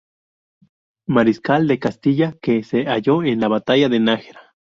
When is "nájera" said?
3.99-4.55